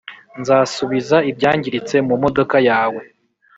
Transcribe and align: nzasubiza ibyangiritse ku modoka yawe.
nzasubiza 0.39 1.17
ibyangiritse 1.29 1.95
ku 2.07 2.15
modoka 2.23 2.57
yawe. 2.69 3.01